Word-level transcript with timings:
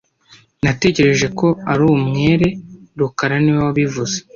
Natekereje 0.63 1.27
ko 1.39 1.47
ari 1.71 1.83
umwere 1.93 2.47
rukara 2.99 3.35
niwe 3.41 3.59
wabivuze 3.67 4.17